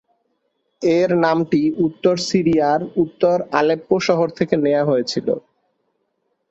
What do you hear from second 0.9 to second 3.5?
এর নামটি উত্তর সিরিয়ার উত্তর